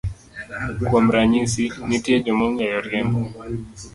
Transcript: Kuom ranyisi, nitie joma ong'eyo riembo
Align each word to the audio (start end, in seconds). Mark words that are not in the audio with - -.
Kuom 0.85 1.05
ranyisi, 1.15 1.63
nitie 1.87 2.17
joma 2.25 2.43
ong'eyo 2.49 2.79
riembo 2.87 3.21